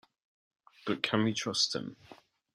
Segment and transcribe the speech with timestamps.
[0.87, 1.95] But can we trust him?